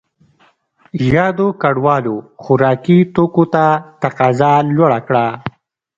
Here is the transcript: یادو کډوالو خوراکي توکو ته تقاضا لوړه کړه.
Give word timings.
یادو 1.13 1.47
کډوالو 1.61 2.15
خوراکي 2.43 2.97
توکو 3.15 3.43
ته 3.53 3.65
تقاضا 4.01 4.51
لوړه 4.75 4.99
کړه. 5.07 5.25